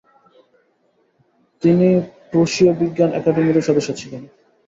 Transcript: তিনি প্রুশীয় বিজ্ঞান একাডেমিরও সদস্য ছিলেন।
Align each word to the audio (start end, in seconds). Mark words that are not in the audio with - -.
তিনি 1.63 1.87
প্রুশীয় 2.29 2.71
বিজ্ঞান 2.79 3.09
একাডেমিরও 3.13 3.67
সদস্য 3.67 3.89
ছিলেন। 3.93 4.23